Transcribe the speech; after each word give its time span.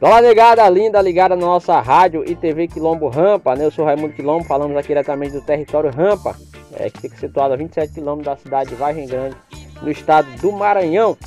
Olá, 0.00 0.22
negada 0.22 0.68
linda, 0.70 1.02
ligada 1.02 1.34
na 1.34 1.44
nossa 1.44 1.80
rádio 1.80 2.22
e 2.24 2.36
TV 2.36 2.68
Quilombo 2.68 3.08
Rampa, 3.08 3.56
né? 3.56 3.64
Eu 3.64 3.70
sou 3.72 3.84
Raimundo 3.84 4.14
Quilombo, 4.14 4.44
falamos 4.44 4.76
aqui 4.76 4.86
diretamente 4.86 5.32
do 5.32 5.40
território 5.40 5.90
Rampa, 5.90 6.36
é, 6.72 6.88
que 6.88 7.00
fica 7.00 7.16
situado 7.16 7.54
a 7.54 7.56
27 7.56 7.94
quilômetros 7.94 8.26
da 8.26 8.36
cidade 8.40 8.70
de 8.70 8.76
Vargem 8.76 9.08
Grande, 9.08 9.34
no 9.82 9.90
estado 9.90 10.30
do 10.40 10.52
Maranhão. 10.52 11.18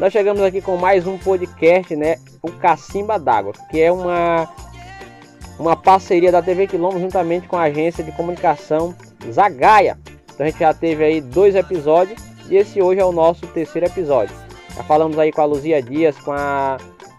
Nós 0.00 0.12
chegamos 0.12 0.42
aqui 0.42 0.60
com 0.60 0.76
mais 0.76 1.06
um 1.06 1.16
podcast, 1.16 1.94
né? 1.94 2.16
O 2.42 2.50
Cacimba 2.50 3.16
d'Água, 3.16 3.52
que 3.70 3.80
é 3.80 3.92
uma, 3.92 4.48
uma 5.56 5.76
parceria 5.76 6.32
da 6.32 6.42
TV 6.42 6.66
Quilombo 6.66 6.98
juntamente 6.98 7.46
com 7.46 7.56
a 7.56 7.62
agência 7.62 8.02
de 8.02 8.10
comunicação 8.10 8.92
Zagaia. 9.30 9.96
Então 10.34 10.44
a 10.44 10.50
gente 10.50 10.58
já 10.58 10.74
teve 10.74 11.04
aí 11.04 11.20
dois 11.20 11.54
episódios 11.54 12.20
e 12.50 12.56
esse 12.56 12.82
hoje 12.82 13.00
é 13.00 13.04
o 13.04 13.12
nosso 13.12 13.46
terceiro 13.46 13.86
episódio. 13.86 14.34
Já 14.74 14.82
falamos 14.82 15.16
aí 15.16 15.30
com 15.30 15.42
a 15.42 15.44
Luzia 15.44 15.80
Dias, 15.80 16.18
com 16.18 16.32
a 16.32 16.76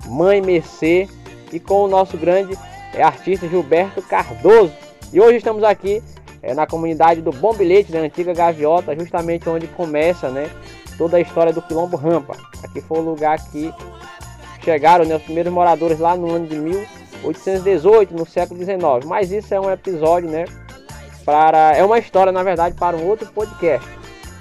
Mãe 0.08 0.42
Mercê 0.42 1.08
e 1.52 1.60
com 1.60 1.84
o 1.84 1.88
nosso 1.88 2.18
grande 2.18 2.58
é, 2.94 3.04
artista 3.04 3.48
Gilberto 3.48 4.02
Cardoso. 4.02 4.74
E 5.14 5.22
hoje 5.22 5.38
estamos 5.38 5.64
aqui 5.64 6.04
é, 6.42 6.54
na 6.54 6.66
comunidade 6.66 7.22
do 7.22 7.32
Bom 7.32 7.54
Bilhete, 7.54 7.92
da 7.92 8.00
antiga 8.00 8.34
Gaviota, 8.34 8.96
justamente 8.96 9.48
onde 9.50 9.68
começa 9.68 10.30
né, 10.30 10.50
toda 10.98 11.18
a 11.18 11.22
história 11.22 11.54
do 11.54 11.62
Quilombo 11.62 11.98
Rampa. 11.98 12.36
Aqui 12.64 12.82
foi 12.82 13.00
o 13.00 13.02
lugar 13.02 13.38
que 13.50 13.74
chegaram 14.64 15.06
né, 15.06 15.16
os 15.16 15.24
primeiros 15.24 15.52
moradores 15.52 16.00
lá 16.00 16.16
no 16.16 16.32
ano 16.32 16.48
de 16.48 16.56
1818, 16.56 18.14
no 18.14 18.26
século 18.26 18.60
XIX. 18.60 19.06
Mas 19.06 19.32
isso 19.32 19.54
é 19.54 19.60
um 19.60 19.72
episódio, 19.72 20.30
né? 20.30 20.46
Para, 21.24 21.76
é 21.76 21.84
uma 21.84 22.00
história, 22.00 22.32
na 22.32 22.44
verdade, 22.44 22.76
para 22.76 22.96
um 22.96 23.06
outro 23.06 23.28
podcast. 23.28 23.88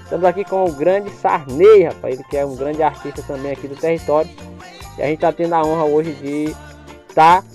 Estamos 0.03 0.23
aqui 0.23 0.45
com 0.45 0.63
o 0.63 0.71
grande 0.71 1.09
Sarney, 1.11 1.83
rapaz, 1.83 2.13
ele 2.13 2.23
que 2.29 2.37
é 2.37 2.45
um 2.45 2.55
grande 2.55 2.81
artista 2.81 3.21
também 3.23 3.51
aqui 3.51 3.67
do 3.67 3.75
território. 3.75 4.29
E 4.97 5.01
a 5.01 5.05
gente 5.05 5.15
está 5.15 5.31
tendo 5.31 5.53
a 5.53 5.63
honra 5.63 5.85
hoje 5.85 6.13
de 6.13 6.55
estar 7.09 7.41
tá 7.41 7.47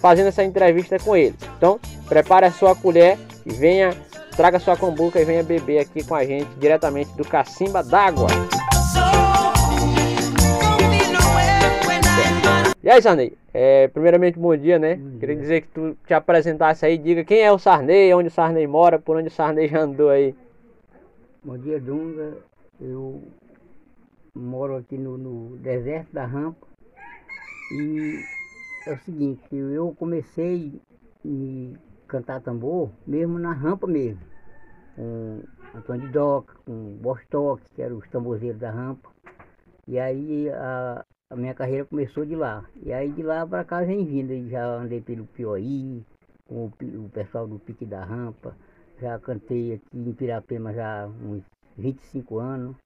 fazendo 0.00 0.28
essa 0.28 0.44
entrevista 0.44 0.98
com 0.98 1.16
ele. 1.16 1.34
Então, 1.56 1.80
prepare 2.08 2.46
a 2.46 2.52
sua 2.52 2.74
colher 2.74 3.18
e 3.46 3.52
venha, 3.52 3.94
traga 4.36 4.58
sua 4.58 4.76
combuca 4.76 5.20
e 5.20 5.24
venha 5.24 5.42
beber 5.42 5.78
aqui 5.78 6.04
com 6.04 6.14
a 6.14 6.24
gente 6.24 6.48
diretamente 6.58 7.10
do 7.16 7.24
Cacimba 7.24 7.82
d'Água. 7.82 8.28
E 12.82 12.88
aí, 12.88 13.02
Sarney? 13.02 13.36
É, 13.52 13.88
primeiramente, 13.88 14.38
bom 14.38 14.56
dia, 14.56 14.78
né? 14.78 14.98
Queria 15.18 15.36
dizer 15.36 15.60
que 15.62 15.68
tu 15.68 15.96
te 16.06 16.14
apresentasse 16.14 16.86
aí, 16.86 16.96
diga 16.96 17.24
quem 17.24 17.40
é 17.40 17.52
o 17.52 17.58
Sarney, 17.58 18.12
onde 18.14 18.28
o 18.28 18.30
Sarney 18.30 18.66
mora, 18.66 18.98
por 18.98 19.16
onde 19.16 19.28
o 19.28 19.30
Sarney 19.30 19.68
já 19.68 19.80
andou 19.80 20.08
aí. 20.08 20.34
Bom 21.42 21.58
dia, 21.58 21.80
Dunga. 21.80 22.38
Eu 22.80 23.22
moro 24.34 24.76
aqui 24.76 24.96
no, 24.96 25.18
no 25.18 25.56
deserto 25.58 26.12
da 26.12 26.24
Rampa, 26.24 26.66
e 27.72 28.24
é 28.86 28.94
o 28.94 28.98
seguinte, 29.00 29.42
eu 29.54 29.94
comecei 29.98 30.80
a 31.24 31.78
cantar 32.08 32.40
tambor 32.40 32.90
mesmo 33.06 33.38
na 33.38 33.52
rampa 33.52 33.86
mesmo, 33.86 34.20
com 34.96 35.42
Antônio 35.74 36.06
de 36.06 36.12
Doca, 36.12 36.54
com 36.64 36.96
Bostock, 36.96 37.62
que 37.74 37.82
eram 37.82 37.98
os 37.98 38.08
tamborzeiros 38.08 38.58
da 38.60 38.70
rampa. 38.70 39.08
E 39.86 39.98
aí 39.98 40.48
a, 40.50 41.04
a, 41.30 41.36
minha 41.36 41.54
carreira 41.54 41.84
começou 41.84 42.24
de 42.24 42.34
lá. 42.34 42.64
E 42.82 42.92
aí 42.92 43.10
de 43.12 43.22
lá 43.22 43.46
para 43.46 43.64
cá 43.64 43.82
vem 43.82 44.04
vindo. 44.04 44.48
Já 44.48 44.64
andei 44.64 45.00
pelo 45.00 45.26
Piauí, 45.26 46.04
com 46.46 46.66
o, 46.66 47.04
o 47.04 47.08
pessoal 47.10 47.46
do 47.46 47.58
Pique 47.58 47.84
da 47.84 48.04
Rampa. 48.04 48.56
Já 49.00 49.18
cantei 49.18 49.74
aqui 49.74 49.98
em 49.98 50.12
Pirapema 50.12 50.72
já 50.72 51.06
uns 51.06 51.42
25 51.76 52.38
anos. 52.38 52.76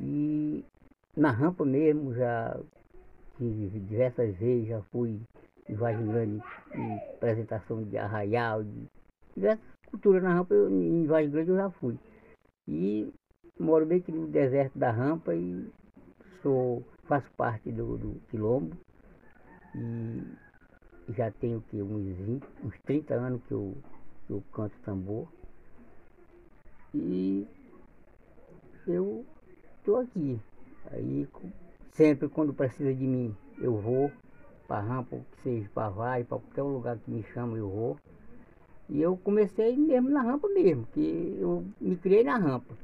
E 0.00 0.64
na 1.16 1.30
rampa 1.30 1.64
mesmo 1.64 2.14
já 2.14 2.58
diversas 3.38 4.36
vezes 4.36 4.68
já 4.68 4.82
fui 4.90 5.20
em 5.68 5.74
Grande 5.74 6.42
em 6.74 6.96
apresentação 7.14 7.82
de 7.84 7.96
arraial, 7.98 8.64
de 8.64 8.86
diversas 9.34 9.64
culturas 9.90 10.22
na 10.22 10.34
rampa, 10.34 10.54
eu, 10.54 10.70
em 10.70 11.06
Vargem 11.06 11.30
Grande 11.30 11.50
eu 11.50 11.56
já 11.56 11.70
fui. 11.70 11.98
E 12.66 13.12
moro 13.58 13.86
bem 13.86 13.98
aqui 13.98 14.12
no 14.12 14.26
deserto 14.26 14.78
da 14.78 14.90
rampa 14.90 15.34
e 15.34 15.70
sou, 16.42 16.82
faço 17.04 17.30
parte 17.36 17.70
do, 17.70 17.96
do 17.96 18.20
quilombo 18.30 18.76
e 19.74 20.22
já 21.14 21.30
tenho 21.30 21.60
que, 21.62 21.82
uns, 21.82 22.16
20, 22.16 22.44
uns 22.64 22.78
30 22.84 23.14
anos 23.14 23.42
que 23.46 23.52
eu, 23.52 23.76
que 24.26 24.32
eu 24.32 24.42
canto 24.52 24.76
tambor. 24.84 25.28
E 26.94 27.46
eu 28.86 29.24
estou 29.78 29.96
aqui. 29.96 30.40
Aí 30.90 31.28
Sempre 31.92 32.28
quando 32.28 32.52
precisa 32.52 32.94
de 32.94 33.06
mim, 33.06 33.34
eu 33.60 33.76
vou 33.76 34.10
para 34.66 34.80
rampa, 34.80 35.16
que 35.16 35.42
seja 35.42 35.68
para 35.74 35.88
vai, 35.88 36.24
para 36.24 36.38
qualquer 36.38 36.62
lugar 36.62 36.98
que 36.98 37.10
me 37.10 37.22
chama, 37.34 37.56
eu 37.56 37.68
vou. 37.68 37.96
E 38.88 39.00
eu 39.00 39.16
comecei 39.16 39.76
mesmo 39.76 40.08
na 40.10 40.22
rampa 40.22 40.48
mesmo, 40.48 40.86
que 40.92 41.36
eu 41.40 41.64
me 41.80 41.96
criei 41.96 42.24
na 42.24 42.36
rampa. 42.36 42.74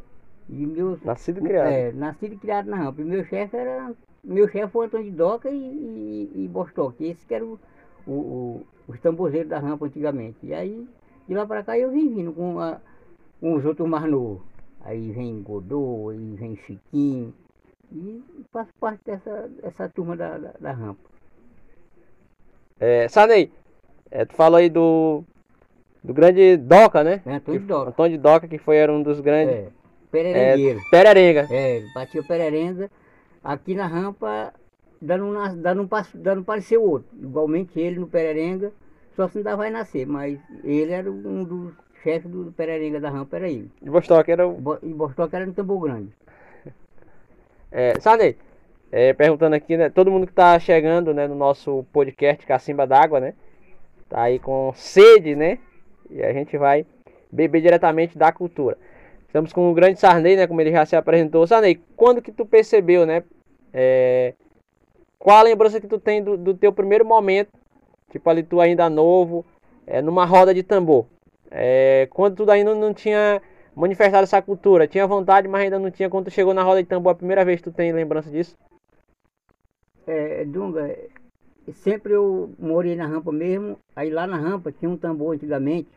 E 0.48 0.66
meus, 0.66 1.02
nascido 1.02 1.38
e 1.38 1.42
criado. 1.42 1.68
É, 1.68 1.92
nascido 1.92 2.34
e 2.34 2.36
criado 2.36 2.68
na 2.68 2.76
rampa. 2.76 3.00
E 3.00 3.04
meu 3.04 3.24
chefe 3.24 3.56
era. 3.56 3.94
Meu 4.22 4.48
chefe 4.48 4.72
foi 4.72 4.86
Antônio 4.86 5.10
de 5.10 5.16
Doca 5.16 5.50
e, 5.50 5.56
e, 5.56 6.44
e 6.44 6.48
Bostock. 6.48 7.02
Esse 7.02 7.24
que 7.26 7.34
era 7.34 7.44
o, 7.44 7.58
o, 8.06 8.12
o, 8.12 8.66
os 8.88 9.00
tamborzeiros 9.00 9.48
da 9.48 9.58
rampa 9.58 9.86
antigamente. 9.86 10.38
E 10.42 10.52
aí, 10.52 10.86
de 11.26 11.34
lá 11.34 11.46
para 11.46 11.62
cá 11.62 11.78
eu 11.78 11.90
vim 11.90 12.14
vindo 12.14 12.32
com, 12.32 12.58
a, 12.58 12.80
com 13.40 13.54
os 13.54 13.64
outros 13.64 13.88
mais 13.88 14.10
novos. 14.10 14.42
Aí 14.82 15.12
vem 15.12 15.42
Godô, 15.42 16.10
aí 16.10 16.34
vem 16.36 16.56
Chiquinho. 16.56 17.32
E 17.92 18.22
faço 18.52 18.72
parte 18.80 19.00
dessa, 19.04 19.48
dessa 19.62 19.88
turma 19.88 20.16
da, 20.16 20.38
da, 20.38 20.52
da 20.60 20.72
rampa. 20.72 21.08
É, 22.78 23.08
Sanei, 23.08 23.52
é, 24.10 24.24
tu 24.24 24.34
falou 24.34 24.58
aí 24.58 24.68
do, 24.68 25.24
do 26.02 26.12
grande 26.12 26.56
Doca, 26.56 27.02
né? 27.02 27.22
É, 27.24 27.34
Antônio 27.34 27.60
de 27.60 27.66
Doca. 27.66 27.90
Antônio 27.90 28.16
de 28.16 28.22
Doca, 28.22 28.48
que 28.48 28.58
foi 28.58 28.76
era 28.76 28.92
um 28.92 29.02
dos 29.02 29.20
grandes. 29.20 29.54
É, 29.54 29.68
pererengueiro. 30.10 30.78
É, 30.78 30.90
pererenga. 30.90 31.48
É, 31.50 31.82
batia 31.94 32.22
pererenga. 32.22 32.90
Aqui 33.42 33.74
na 33.74 33.86
rampa, 33.86 34.52
dando, 35.00 35.26
um, 35.26 35.56
dando, 35.60 35.82
um, 35.82 35.88
dando 36.14 36.40
um 36.40 36.44
parecer 36.44 36.78
outro. 36.78 37.08
Igualmente 37.20 37.78
ele 37.78 37.98
no 38.00 38.06
pererenga, 38.06 38.72
só 39.16 39.28
se 39.28 39.38
ainda 39.38 39.56
vai 39.56 39.70
nascer, 39.70 40.06
mas 40.06 40.38
ele 40.62 40.92
era 40.92 41.10
um 41.10 41.44
dos 41.44 41.72
chefes 42.02 42.30
do 42.30 42.52
pererenga 42.52 43.00
da 43.00 43.10
rampa, 43.10 43.36
era 43.36 43.48
ele. 43.48 43.70
E 43.82 43.88
Bostock 43.88 44.30
era 44.30 44.46
o. 44.46 44.78
E 44.82 44.92
Bostock 44.92 45.34
era 45.34 45.46
no 45.46 45.52
Tambor 45.52 45.80
Grande. 45.80 46.12
É, 47.76 47.98
Sanei, 47.98 48.36
é, 48.92 49.12
perguntando 49.12 49.56
aqui, 49.56 49.76
né? 49.76 49.90
Todo 49.90 50.08
mundo 50.08 50.26
que 50.26 50.32
está 50.32 50.56
chegando 50.60 51.12
né, 51.12 51.26
no 51.26 51.34
nosso 51.34 51.84
podcast 51.92 52.46
Cacimba 52.46 52.86
d'Água, 52.86 53.18
né? 53.18 53.34
Tá 54.08 54.22
aí 54.22 54.38
com 54.38 54.72
sede, 54.76 55.34
né? 55.34 55.58
E 56.08 56.22
a 56.22 56.32
gente 56.32 56.56
vai 56.56 56.86
beber 57.32 57.60
diretamente 57.60 58.16
da 58.16 58.30
cultura. 58.30 58.78
Estamos 59.26 59.52
com 59.52 59.68
o 59.68 59.74
grande 59.74 59.98
Sarney, 59.98 60.36
né? 60.36 60.46
Como 60.46 60.60
ele 60.60 60.70
já 60.70 60.86
se 60.86 60.94
apresentou. 60.94 61.44
Sarney, 61.48 61.82
quando 61.96 62.22
que 62.22 62.30
tu 62.30 62.46
percebeu, 62.46 63.04
né? 63.04 63.24
É, 63.72 64.34
qual 65.18 65.38
a 65.38 65.42
lembrança 65.42 65.80
que 65.80 65.88
tu 65.88 65.98
tem 65.98 66.22
do, 66.22 66.36
do, 66.36 66.54
teu 66.54 66.72
primeiro 66.72 67.04
momento? 67.04 67.50
Tipo 68.12 68.30
ali 68.30 68.44
tu 68.44 68.60
ainda 68.60 68.88
novo, 68.88 69.44
é, 69.84 70.00
numa 70.00 70.24
roda 70.24 70.54
de 70.54 70.62
tambor. 70.62 71.06
É, 71.50 72.06
quando 72.12 72.36
tu 72.36 72.48
ainda 72.48 72.72
não 72.72 72.94
tinha 72.94 73.42
manifestar 73.74 74.22
essa 74.22 74.40
cultura. 74.40 74.86
Tinha 74.86 75.06
vontade, 75.06 75.48
mas 75.48 75.62
ainda 75.62 75.78
não 75.78 75.90
tinha. 75.90 76.08
Quando 76.10 76.26
tu 76.26 76.30
chegou 76.30 76.54
na 76.54 76.62
roda 76.62 76.82
de 76.82 76.88
tambor 76.88 77.12
a 77.12 77.16
primeira 77.16 77.44
vez, 77.44 77.60
tu 77.60 77.72
tem 77.72 77.92
lembrança 77.92 78.30
disso? 78.30 78.56
É, 80.06 80.44
Dunga, 80.44 80.96
sempre 81.72 82.12
eu 82.12 82.52
morei 82.58 82.94
na 82.94 83.06
rampa 83.06 83.32
mesmo. 83.32 83.78
Aí 83.96 84.10
lá 84.10 84.26
na 84.26 84.36
rampa 84.36 84.70
tinha 84.70 84.90
um 84.90 84.96
tambor 84.96 85.34
antigamente, 85.34 85.88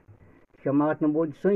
chamava 0.64 0.96
tambor 0.96 1.28
de 1.28 1.38
São. 1.38 1.52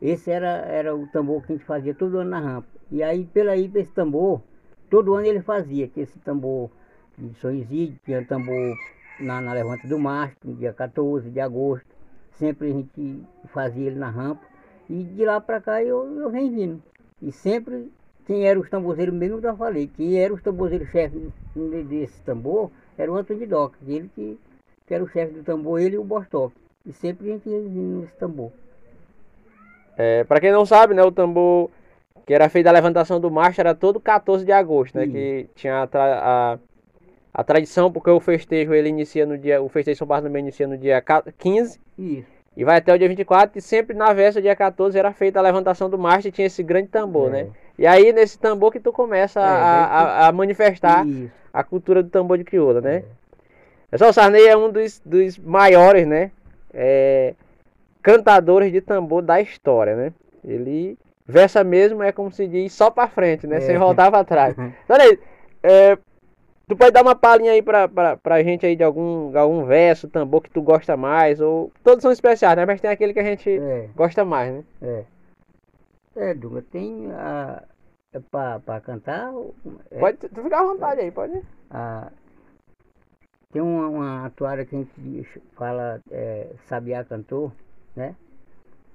Esse 0.00 0.30
era, 0.30 0.48
era 0.66 0.94
o 0.94 1.06
tambor 1.08 1.42
que 1.42 1.52
a 1.52 1.56
gente 1.56 1.64
fazia 1.64 1.94
todo 1.94 2.18
ano 2.18 2.30
na 2.30 2.40
rampa. 2.40 2.68
E 2.90 3.02
aí, 3.02 3.24
pela 3.24 3.52
aí, 3.52 3.70
esse 3.74 3.92
tambor, 3.92 4.42
todo 4.90 5.14
ano 5.14 5.26
ele 5.26 5.40
fazia. 5.40 5.88
Tinha 5.88 6.02
esse 6.02 6.18
tambor 6.18 6.70
de 7.16 7.32
São 7.38 7.54
Isidro, 7.54 7.98
tinha 8.04 8.24
tambor 8.26 8.76
na, 9.20 9.40
na 9.40 9.52
Levante 9.52 9.86
do 9.86 9.98
Mastro, 9.98 10.52
dia 10.54 10.72
14 10.72 11.30
de 11.30 11.40
agosto. 11.40 11.86
Sempre 12.32 12.68
a 12.68 12.72
gente 12.72 13.22
fazia 13.52 13.86
ele 13.86 13.98
na 13.98 14.10
rampa. 14.10 14.51
E 14.88 15.02
de 15.02 15.24
lá 15.24 15.40
para 15.40 15.60
cá 15.60 15.82
eu, 15.82 16.20
eu 16.20 16.30
venho 16.30 16.52
vindo. 16.52 16.82
E 17.20 17.32
sempre 17.32 17.90
quem 18.26 18.46
era 18.46 18.58
os 18.58 18.68
tamborzeiros 18.68 19.14
mesmo 19.14 19.40
eu 19.42 19.56
falei, 19.56 19.90
quem 19.96 20.18
era 20.18 20.32
os 20.32 20.42
tamborzeiros 20.42 20.88
chefe 20.90 21.30
desse 21.88 22.20
tambor 22.22 22.70
era 22.96 23.10
o 23.10 23.16
Antônio 23.16 23.40
de 23.40 23.46
Doca, 23.46 23.78
ele 23.86 24.10
que, 24.14 24.38
que 24.86 24.94
era 24.94 25.02
o 25.02 25.08
chefe 25.08 25.32
do 25.32 25.42
tambor, 25.42 25.80
ele 25.80 25.96
e 25.96 25.98
o 25.98 26.04
Bostock. 26.04 26.54
E 26.84 26.92
sempre 26.92 27.28
a 27.28 27.32
gente 27.32 27.48
ia 27.48 27.60
vindo 27.60 28.00
nesse 28.00 28.14
tambor. 28.16 28.50
É, 29.96 30.24
para 30.24 30.40
quem 30.40 30.52
não 30.52 30.66
sabe, 30.66 30.94
né, 30.94 31.02
o 31.02 31.12
tambor 31.12 31.70
que 32.26 32.32
era 32.32 32.48
feito 32.48 32.66
da 32.66 32.72
levantação 32.72 33.20
do 33.20 33.30
macho 33.30 33.60
era 33.60 33.74
todo 33.74 34.00
14 34.00 34.44
de 34.44 34.52
agosto, 34.52 34.96
né? 34.96 35.04
Isso. 35.04 35.12
Que 35.12 35.48
tinha 35.54 35.76
a, 35.82 35.88
a, 35.92 36.58
a, 37.34 37.44
tradição, 37.44 37.90
porque 37.90 38.10
o 38.10 38.20
festejo 38.20 38.72
ele 38.72 38.88
inicia 38.88 39.26
no 39.26 39.36
dia. 39.36 39.60
O 39.60 39.68
festejo 39.68 39.98
São 39.98 40.06
Bartolomeu 40.06 40.40
inicia 40.40 40.66
no 40.66 40.78
dia 40.78 41.02
15. 41.38 41.80
Isso. 41.98 42.41
E 42.56 42.64
vai 42.64 42.76
até 42.76 42.92
o 42.92 42.98
dia 42.98 43.08
24, 43.08 43.58
e 43.58 43.62
sempre 43.62 43.96
na 43.96 44.12
véspera, 44.12 44.42
dia 44.42 44.56
14, 44.56 44.98
era 44.98 45.12
feita 45.12 45.38
a 45.38 45.42
levantação 45.42 45.88
do 45.88 45.98
mastro 45.98 46.28
e 46.28 46.32
tinha 46.32 46.46
esse 46.46 46.62
grande 46.62 46.88
tambor, 46.88 47.28
é. 47.28 47.44
né? 47.44 47.50
E 47.78 47.86
aí, 47.86 48.12
nesse 48.12 48.38
tambor 48.38 48.70
que 48.70 48.78
tu 48.78 48.92
começa 48.92 49.40
é, 49.40 49.44
a, 49.44 49.46
a, 49.46 50.28
a, 50.28 50.32
manifestar 50.32 51.06
Isso. 51.06 51.30
a 51.52 51.64
cultura 51.64 52.02
do 52.02 52.10
tambor 52.10 52.36
de 52.36 52.44
crioula, 52.44 52.80
né? 52.80 52.96
É. 52.96 53.04
Pessoal, 53.90 54.10
o 54.10 54.12
Sarney 54.12 54.46
é 54.46 54.56
um 54.56 54.70
dos, 54.70 55.00
dos 55.04 55.38
maiores, 55.38 56.06
né? 56.06 56.30
É, 56.74 57.34
cantadores 58.02 58.70
de 58.70 58.80
tambor 58.80 59.22
da 59.22 59.40
história, 59.40 59.96
né? 59.96 60.12
Ele 60.44 60.98
versa 61.26 61.64
mesmo, 61.64 62.02
é 62.02 62.12
como 62.12 62.30
se 62.30 62.46
diz, 62.46 62.72
só 62.72 62.90
pra 62.90 63.08
frente, 63.08 63.46
né? 63.46 63.56
É. 63.56 63.60
Sem 63.60 63.78
voltar 63.78 64.10
pra 64.10 64.24
trás. 64.24 64.54
Sarney, 64.86 65.18
é, 65.62 65.96
tu 66.74 66.78
pode 66.78 66.92
dar 66.92 67.02
uma 67.02 67.14
palhinha 67.14 67.52
aí 67.52 67.62
pra, 67.62 67.88
pra, 67.88 68.16
pra 68.16 68.42
gente 68.42 68.64
aí 68.64 68.74
de 68.74 68.82
algum, 68.82 69.36
algum 69.36 69.64
verso, 69.64 70.08
tambor 70.08 70.42
que 70.42 70.50
tu 70.50 70.62
gosta 70.62 70.96
mais, 70.96 71.40
ou... 71.40 71.70
Todos 71.84 72.02
são 72.02 72.10
especiais, 72.10 72.56
né? 72.56 72.64
Mas 72.64 72.80
tem 72.80 72.90
aquele 72.90 73.12
que 73.12 73.20
a 73.20 73.24
gente 73.24 73.50
é. 73.50 73.88
gosta 73.94 74.24
mais, 74.24 74.54
né? 74.54 74.64
É. 74.80 75.04
É, 76.16 76.34
Dunga, 76.34 76.62
tem 76.62 77.10
a... 77.12 77.62
É 78.12 78.20
pra, 78.20 78.60
pra 78.60 78.80
cantar? 78.80 79.32
É, 79.90 79.98
pode 79.98 80.18
tu 80.18 80.42
ficar 80.42 80.60
à 80.60 80.64
vontade 80.64 81.00
aí, 81.00 81.10
pode. 81.10 81.42
A, 81.70 82.12
tem 83.50 83.62
uma, 83.62 83.88
uma 83.88 84.26
atuária 84.26 84.66
que 84.66 84.74
a 84.74 84.78
gente 84.78 85.26
fala 85.56 86.00
é, 86.10 86.48
Sabiá 86.66 87.04
Cantor, 87.04 87.52
né? 87.96 88.14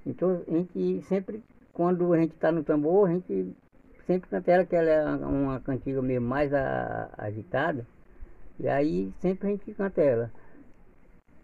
Então 0.06 0.41
a 0.47 0.51
gente 0.51 1.01
sempre, 1.03 1.44
quando 1.73 2.13
a 2.13 2.18
gente 2.19 2.33
está 2.33 2.51
no 2.51 2.63
tambor, 2.63 3.09
a 3.09 3.13
gente 3.13 3.56
sempre 4.07 4.30
canta 4.30 4.51
ela, 4.51 4.65
que 4.65 4.75
ela 4.75 4.89
é 4.89 5.06
uma 5.25 5.59
cantiga 5.59 6.01
meio 6.01 6.21
mais 6.21 6.54
a, 6.54 7.09
agitada. 7.18 7.86
E 8.59 8.68
aí 8.68 9.12
sempre 9.21 9.48
a 9.48 9.51
gente 9.51 9.71
canta 9.74 10.01
ela. 10.01 10.31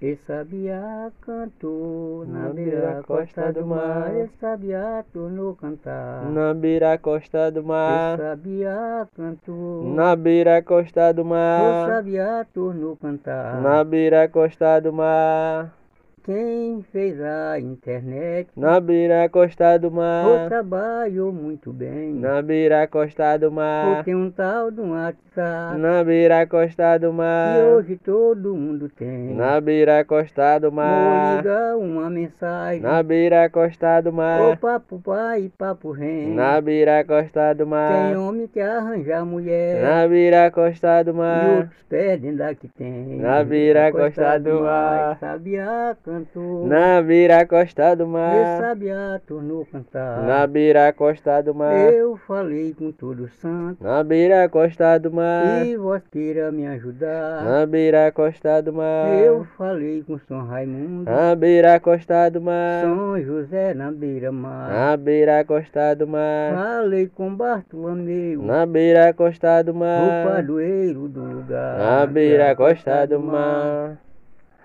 E 0.02 0.18
sabiá 0.28 1.12
cantou 1.22 2.26
na, 2.26 2.48
na 2.48 2.50
beira 2.50 3.04
costa 3.04 3.54
do 3.54 3.66
mar, 3.66 4.14
e 4.14 4.28
sabiá 4.38 5.06
tornou 5.14 5.56
cantar. 5.56 6.30
Na 6.30 6.54
beira 6.54 6.98
costa 6.98 7.50
do 7.50 7.64
mar, 7.64 8.16
e 8.16 8.22
sabiá 8.22 9.08
cantou. 9.16 9.94
Na 9.94 10.14
beira 10.16 10.62
costa 10.62 11.14
do 11.14 11.24
mar, 11.24 11.86
o 11.86 11.88
sabiá 11.88 12.46
tornou 12.54 12.98
cantar. 12.98 13.62
Na 13.62 13.82
beira 13.84 14.28
costa 14.28 14.82
do 14.82 14.92
mar. 14.92 15.74
Quem 16.24 16.82
fez 16.94 17.20
a 17.20 17.60
internet 17.60 18.48
na 18.56 18.80
beira 18.80 19.28
costa 19.28 19.78
do 19.78 19.92
mar. 19.92 20.46
O 20.46 20.48
trabalhou 20.48 21.34
muito 21.34 21.74
bem. 21.74 22.14
Na 22.14 22.42
beira 22.42 22.88
costa 22.88 23.36
do 23.36 23.52
mar. 23.52 23.98
Porque 23.98 24.16
um 24.16 24.32
tal 24.32 24.72
do 24.72 24.92
WhatsApp 24.92 25.78
na 25.78 26.02
beira 26.02 26.48
costa 26.48 26.98
do 26.98 27.12
mar. 27.12 27.58
que 27.58 27.62
hoje 27.64 27.98
todo 27.98 28.56
mundo 28.56 28.88
tem. 28.88 29.36
Na 29.36 29.60
beira 29.60 30.06
costa 30.06 30.60
do 30.60 30.72
mar. 30.72 31.38
Liga 31.38 31.76
uma 31.76 32.10
mensagem. 32.10 32.82
Na 32.82 33.04
beira 33.04 33.50
costa 33.50 34.00
do 34.00 34.14
mar. 34.14 34.54
O 34.54 34.56
papo 34.56 35.02
pai 35.02 35.52
papo 35.58 35.92
rei 35.92 36.28
na 36.28 36.62
beira 36.62 37.04
costa 37.04 37.54
do 37.54 37.68
mar. 37.68 37.92
Tem 37.92 38.18
homem 38.18 38.48
que 38.48 38.62
arranja 38.62 39.26
mulher. 39.26 39.84
Na 39.84 40.08
beira 40.08 40.50
costa 40.52 41.04
do 41.04 41.14
mar. 41.14 41.44
e 41.44 41.58
outros 41.58 41.84
pedem 41.90 42.34
da 42.34 42.56
que 42.56 42.70
tem. 42.70 43.20
Na 43.20 43.44
beira 43.44 43.92
costa 43.92 44.40
do 44.40 44.62
mar. 44.62 45.18
sabia 45.20 45.98
cantou. 46.14 46.68
Na 46.68 47.02
beira 47.02 47.46
costa 47.46 47.96
do 47.96 48.08
mar. 48.08 48.36
E 48.36 48.60
sabiá 48.60 49.20
tornou 49.26 49.66
cantar. 49.66 50.24
Na 50.24 50.46
beira 50.46 50.94
costa 50.94 51.42
do 51.42 51.56
mar. 51.56 51.92
Eu 51.92 52.16
falei 52.28 52.74
com 52.74 52.92
todo 52.92 53.28
santo. 53.42 53.84
Na 53.84 54.04
beira 54.04 54.48
costa 54.50 54.98
do 55.00 55.12
mar. 55.12 55.66
E 55.66 55.76
vós 55.76 56.04
queira 56.12 56.52
me 56.52 56.68
ajudar. 56.68 57.44
Na 57.44 57.66
beira 57.66 58.12
costa 58.12 58.62
do 58.62 58.72
mar. 58.72 59.14
Eu 59.14 59.46
falei 59.58 60.04
com 60.04 60.18
São 60.20 60.46
Raimundo. 60.46 61.10
Na 61.10 61.36
beira 61.36 61.80
costa 61.80 62.30
do 62.30 62.42
mar. 62.42 62.84
São 62.84 63.22
José 63.22 63.74
na 63.74 63.92
beira 63.92 64.32
mar. 64.32 64.70
Na 64.70 64.98
beira 64.98 65.44
costa 65.44 65.96
do 65.96 66.08
mar. 66.08 66.54
Falei 66.54 67.08
com 67.08 67.36
Bartolomeu. 67.36 68.42
Na 68.44 68.66
beira 68.66 69.14
costa 69.14 69.64
do 69.64 69.74
mar. 69.74 70.26
O 70.28 70.30
padroeiro 70.30 71.08
do 71.08 71.22
lugar. 71.22 71.78
Na 71.78 72.06
beira 72.06 72.56
costa 72.56 73.08
do 73.08 73.20
mar. 73.20 73.98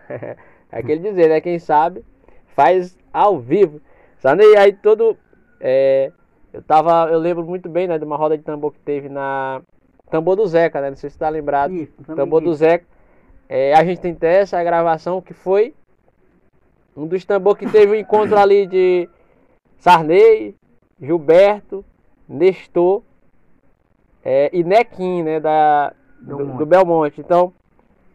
É 0.70 0.79
aquele 0.79 1.00
dizer, 1.00 1.29
né? 1.29 1.41
Quem 1.41 1.59
sabe 1.59 2.05
faz 2.55 2.97
ao 3.12 3.38
vivo. 3.38 3.81
Sabe? 4.19 4.44
E 4.44 4.56
aí 4.56 4.73
todo. 4.73 5.17
É, 5.61 6.12
eu 6.53 6.62
tava. 6.62 7.11
Eu 7.11 7.19
lembro 7.19 7.44
muito 7.44 7.69
bem, 7.69 7.87
né? 7.87 7.99
De 7.99 8.05
uma 8.05 8.17
roda 8.17 8.37
de 8.37 8.44
tambor 8.44 8.73
que 8.73 8.81
teve 8.81 9.09
na. 9.09 9.62
Tambor 10.11 10.37
do 10.37 10.47
Zeca, 10.47 10.81
né? 10.81 10.91
Não 10.91 10.97
sei 10.97 11.11
se 11.11 11.19
tá 11.19 11.29
lembrado. 11.29 11.73
Isso, 11.73 11.93
tambor 12.17 12.41
do 12.41 12.55
Zeca. 12.55 12.87
É, 13.49 13.75
a 13.75 13.85
gente 13.85 14.00
tem 14.00 14.12
até 14.12 14.41
essa 14.41 14.62
gravação 14.62 15.23
que 15.23 15.32
foi 15.32 15.75
um 16.97 17.06
dos 17.06 17.25
tambor 17.25 17.56
que 17.56 17.71
teve 17.71 17.93
um 17.93 17.94
encontro 17.94 18.37
ali 18.37 18.67
de 18.67 19.09
Sarney, 19.79 20.55
Gilberto, 21.00 21.85
Nestor 22.29 23.03
é, 24.25 24.50
e 24.53 24.64
Nequim, 24.64 25.23
né? 25.23 25.38
Da, 25.38 25.94
do, 26.21 26.44
do 26.56 26.67
Belmonte. 26.67 27.21
Então, 27.21 27.53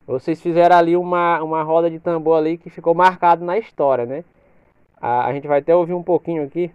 vocês 0.05 0.41
fizeram 0.41 0.75
ali 0.75 0.97
uma, 0.97 1.41
uma 1.41 1.63
roda 1.63 1.89
de 1.89 1.99
tambor 1.99 2.37
ali 2.37 2.57
que 2.57 2.69
ficou 2.69 2.93
marcado 2.93 3.43
na 3.43 3.57
história, 3.57 4.05
né? 4.05 4.23
A, 5.01 5.27
a 5.27 5.33
gente 5.33 5.47
vai 5.47 5.59
até 5.59 5.75
ouvir 5.75 5.93
um 5.93 6.03
pouquinho 6.03 6.43
aqui. 6.43 6.71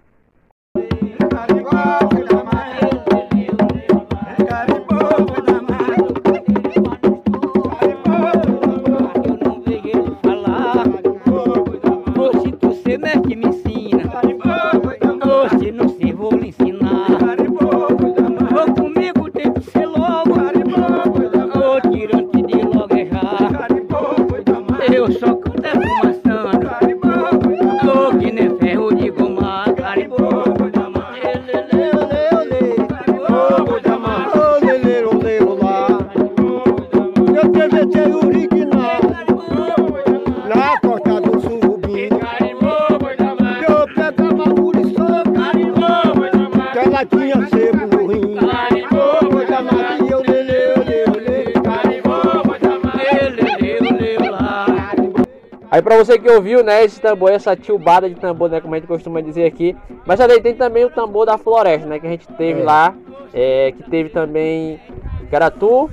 Aí 55.71 55.83
pra 55.83 55.97
você 55.97 56.19
que 56.19 56.31
ouviu, 56.31 56.65
né, 56.65 56.83
esse 56.85 57.01
tambor, 57.01 57.31
essa 57.31 57.55
tilbada 57.55 58.09
de 58.09 58.15
tambor, 58.15 58.49
né, 58.49 58.61
como 58.61 58.75
a 58.75 58.79
gente 58.79 58.89
costuma 58.89 59.21
dizer 59.21 59.45
aqui. 59.45 59.77
Mas 60.07 60.21
ali 60.21 60.41
tem 60.41 60.55
também 60.55 60.85
o 60.85 60.91
tambor 60.91 61.27
da 61.27 61.37
floresta, 61.37 61.87
né, 61.87 61.99
que 61.99 62.07
a 62.07 62.11
gente 62.11 62.27
teve 62.27 62.63
é. 62.63 62.65
lá, 62.65 62.95
é, 63.35 63.73
que 63.73 63.91
teve 63.91 64.09
também, 64.09 64.81
que 65.29 65.37
era 65.37 65.51
tu, 65.51 65.91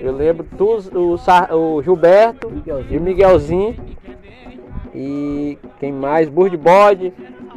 eu 0.00 0.12
lembro, 0.12 0.46
tu, 0.56 0.78
o, 0.94 1.16
o 1.56 1.82
Gilberto 1.82 2.50
Miguelzinho. 2.50 2.94
e 2.94 2.98
o 2.98 3.00
Miguelzinho. 3.00 3.76
E 4.94 5.58
quem 5.78 5.92
mais? 5.92 6.28
Burro 6.28 6.50
de 6.50 6.56
Bode, 6.56 7.12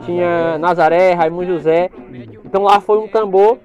tinha 0.06 0.58
Nazaré, 0.58 1.14
Raimundo 1.14 1.46
José. 1.46 1.90
Então 2.46 2.64
lá 2.64 2.80
foi 2.80 3.00
um 3.00 3.08
tambor 3.08 3.58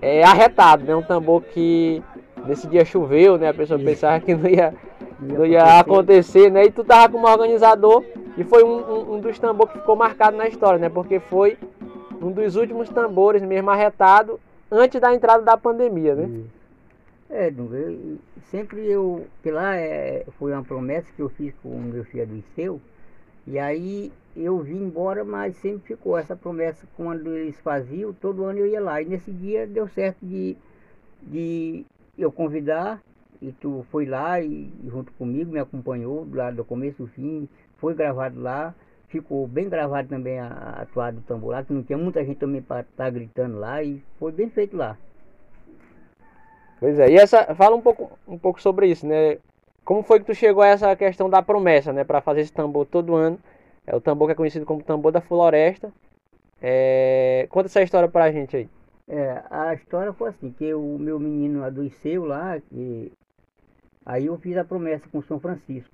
é, 0.00 0.22
arretado, 0.22 0.84
né, 0.84 0.94
um 0.94 1.02
tambor 1.02 1.42
que 1.42 2.02
nesse 2.46 2.66
dia 2.68 2.84
choveu, 2.84 3.36
né, 3.36 3.48
a 3.48 3.54
pessoa 3.54 3.78
pensava 3.78 4.20
que 4.20 4.34
não 4.34 4.48
ia 4.48 4.72
não 5.20 5.46
ia 5.46 5.78
acontecer, 5.78 6.50
né? 6.50 6.64
E 6.64 6.70
tu 6.70 6.84
tava 6.84 7.12
como 7.12 7.26
organizador 7.26 8.04
e 8.36 8.44
foi 8.44 8.62
um, 8.62 8.78
um, 8.78 9.14
um, 9.14 9.20
dos 9.20 9.38
tambores 9.38 9.72
que 9.72 9.80
ficou 9.80 9.96
marcado 9.96 10.36
na 10.36 10.46
história, 10.46 10.78
né? 10.78 10.88
Porque 10.88 11.20
foi 11.20 11.56
um 12.20 12.30
dos 12.30 12.56
últimos 12.56 12.88
tambores 12.88 13.42
mesmo 13.42 13.70
arretado 13.70 14.38
antes 14.70 15.00
da 15.00 15.14
entrada 15.14 15.42
da 15.42 15.56
pandemia, 15.56 16.14
né? 16.14 16.44
É, 17.28 17.48
eu, 17.50 18.18
sempre 18.50 18.86
eu, 18.86 19.26
que 19.42 19.50
lá 19.50 19.74
é, 19.74 20.24
foi 20.38 20.52
uma 20.52 20.62
promessa 20.62 21.08
que 21.14 21.20
eu 21.20 21.28
fiz 21.28 21.52
com 21.62 21.70
o 21.70 21.80
meu 21.80 22.04
filho 22.04 22.24
Liceu, 22.26 22.80
e 23.46 23.58
aí 23.58 24.12
eu 24.36 24.58
vim 24.58 24.82
embora, 24.82 25.24
mas 25.24 25.56
sempre 25.56 25.94
ficou 25.94 26.16
essa 26.16 26.36
promessa 26.36 26.86
quando 26.96 27.34
eles 27.34 27.58
faziam, 27.60 28.12
todo 28.12 28.44
ano 28.44 28.58
eu 28.58 28.66
ia 28.66 28.80
lá. 28.80 29.00
E 29.00 29.06
nesse 29.06 29.30
dia 29.32 29.66
deu 29.66 29.88
certo 29.88 30.18
de, 30.22 30.56
de 31.22 31.86
eu 32.18 32.30
convidar 32.30 33.00
e 33.40 33.52
tu 33.52 33.84
foi 33.90 34.06
lá 34.06 34.40
e 34.40 34.72
junto 34.84 35.12
comigo 35.12 35.52
me 35.52 35.58
acompanhou 35.58 36.24
do 36.24 36.36
lado 36.36 36.56
do 36.56 36.64
começo 36.64 37.02
ao 37.02 37.08
fim, 37.08 37.48
foi 37.76 37.94
gravado 37.94 38.40
lá, 38.40 38.74
ficou 39.08 39.46
bem 39.46 39.68
gravado 39.68 40.08
também 40.08 40.38
a, 40.38 40.78
a 40.82 40.86
toada 40.86 41.18
do 41.18 41.22
tambor 41.22 41.52
lá, 41.52 41.64
que 41.64 41.72
não 41.72 41.82
tinha 41.82 41.98
muita 41.98 42.24
gente 42.24 42.38
também 42.38 42.62
para 42.62 42.80
estar 42.80 43.04
tá 43.04 43.10
gritando 43.10 43.58
lá 43.58 43.82
e 43.82 44.02
foi 44.18 44.32
bem 44.32 44.48
feito 44.50 44.76
lá. 44.76 44.96
Pois 46.78 46.98
é, 46.98 47.10
e 47.10 47.16
essa, 47.16 47.54
fala 47.54 47.74
um 47.74 47.80
pouco, 47.80 48.18
um 48.28 48.38
pouco 48.38 48.60
sobre 48.60 48.88
isso, 48.88 49.06
né? 49.06 49.38
Como 49.84 50.02
foi 50.02 50.18
que 50.18 50.26
tu 50.26 50.34
chegou 50.34 50.62
a 50.62 50.66
essa 50.66 50.94
questão 50.96 51.30
da 51.30 51.40
promessa, 51.40 51.92
né? 51.92 52.04
Para 52.04 52.20
fazer 52.20 52.40
esse 52.40 52.52
tambor 52.52 52.86
todo 52.86 53.14
ano. 53.14 53.38
É 53.86 53.94
o 53.94 54.00
tambor 54.00 54.26
que 54.26 54.32
é 54.32 54.34
conhecido 54.34 54.66
como 54.66 54.82
tambor 54.82 55.12
da 55.12 55.20
floresta. 55.20 55.92
É... 56.60 57.46
Conta 57.50 57.68
essa 57.68 57.82
história 57.82 58.08
pra 58.08 58.32
gente 58.32 58.56
aí. 58.56 58.68
É, 59.08 59.40
a 59.48 59.72
história 59.74 60.12
foi 60.12 60.30
assim, 60.30 60.50
que 60.50 60.74
o 60.74 60.98
meu 60.98 61.20
menino 61.20 61.62
adoeceu 61.62 62.24
lá, 62.24 62.58
que 62.60 63.12
Aí 64.06 64.26
eu 64.26 64.38
fiz 64.38 64.56
a 64.56 64.64
promessa 64.64 65.08
com 65.10 65.20
São 65.20 65.40
Francisco. 65.40 65.92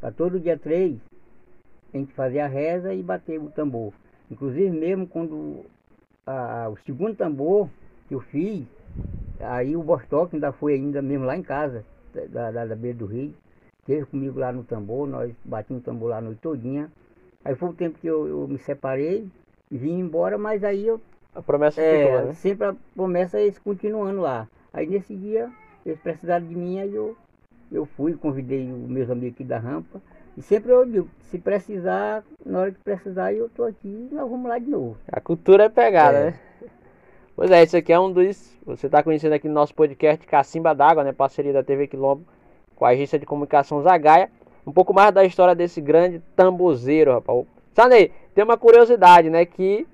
Para 0.00 0.10
todo 0.10 0.40
dia 0.40 0.58
3, 0.58 0.98
a 1.94 1.96
gente 1.96 2.12
fazer 2.12 2.40
a 2.40 2.48
reza 2.48 2.92
e 2.92 3.02
bater 3.02 3.38
o 3.38 3.48
tambor. 3.50 3.92
Inclusive 4.28 4.70
mesmo 4.70 5.06
quando 5.06 5.64
a, 6.26 6.68
o 6.68 6.76
segundo 6.78 7.14
tambor 7.14 7.68
que 8.08 8.14
eu 8.14 8.20
fiz, 8.20 8.66
aí 9.38 9.76
o 9.76 9.82
Bostock 9.82 10.34
ainda 10.34 10.50
foi 10.50 10.74
ainda 10.74 11.00
mesmo 11.00 11.24
lá 11.24 11.36
em 11.36 11.42
casa, 11.42 11.84
da, 12.28 12.50
da, 12.50 12.66
da 12.66 12.76
beira 12.76 12.98
do 12.98 13.06
rio. 13.06 13.32
Esteve 13.78 14.06
comigo 14.06 14.38
lá 14.38 14.52
no 14.52 14.64
tambor, 14.64 15.06
nós 15.06 15.32
batimos 15.44 15.82
o 15.82 15.84
tambor 15.84 16.10
lá 16.10 16.18
a 16.18 16.20
noite 16.20 16.40
todinha. 16.40 16.90
Aí 17.44 17.54
foi 17.54 17.68
o 17.68 17.74
tempo 17.74 17.98
que 17.98 18.06
eu, 18.08 18.26
eu 18.26 18.48
me 18.48 18.58
separei 18.58 19.28
e 19.70 19.78
vim 19.78 20.00
embora, 20.00 20.36
mas 20.36 20.64
aí 20.64 20.86
eu. 20.86 21.00
A 21.32 21.40
promessa 21.40 21.80
é, 21.80 22.04
ficou, 22.04 22.26
né? 22.26 22.32
Sempre 22.34 22.66
a 22.66 22.76
promessa 22.94 23.40
é 23.40 23.50
continuando 23.52 24.20
lá. 24.20 24.48
Aí 24.72 24.86
nesse 24.86 25.14
dia, 25.16 25.50
eles 25.84 25.98
precisaram 26.00 26.46
de 26.46 26.54
mim, 26.54 26.78
aí 26.80 26.94
eu, 26.94 27.16
eu 27.72 27.84
fui, 27.86 28.14
convidei 28.14 28.70
os 28.70 28.88
meus 28.88 29.10
amigos 29.10 29.34
aqui 29.34 29.44
da 29.44 29.58
rampa. 29.58 30.00
E 30.36 30.42
sempre 30.42 30.70
eu 30.72 30.84
digo, 30.86 31.08
se 31.30 31.38
precisar, 31.38 32.22
na 32.46 32.60
hora 32.60 32.70
que 32.70 32.78
precisar, 32.78 33.32
eu 33.32 33.48
tô 33.48 33.64
aqui 33.64 34.08
nós 34.12 34.28
vamos 34.30 34.48
lá 34.48 34.58
de 34.58 34.70
novo. 34.70 34.96
A 35.10 35.20
cultura 35.20 35.64
é 35.64 35.68
pegada, 35.68 36.16
É. 36.18 36.24
né? 36.26 36.34
Pois 37.36 37.50
é, 37.50 37.62
esse 37.62 37.76
aqui 37.76 37.92
é 37.92 37.98
um 37.98 38.12
dos. 38.12 38.54
Você 38.66 38.86
está 38.86 39.02
conhecendo 39.02 39.32
aqui 39.32 39.48
no 39.48 39.54
nosso 39.54 39.74
podcast 39.74 40.26
Cacimba 40.26 40.74
d'Água, 40.74 41.02
né? 41.02 41.12
Parceria 41.12 41.52
da 41.52 41.62
TV 41.62 41.86
Quilombo 41.86 42.22
com 42.76 42.84
a 42.84 42.90
agência 42.90 43.18
de 43.18 43.24
comunicação 43.26 43.82
Zagaia. 43.82 44.30
Um 44.66 44.72
pouco 44.72 44.92
mais 44.92 45.12
da 45.12 45.24
história 45.24 45.54
desse 45.54 45.80
grande 45.80 46.20
tambozeiro, 46.36 47.12
rapaz. 47.12 47.46
Sanei, 47.74 48.12
tem 48.34 48.44
uma 48.44 48.58
curiosidade, 48.58 49.30
né? 49.30 49.46
Que 49.46 49.86